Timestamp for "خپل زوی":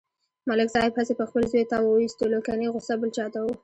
1.29-1.63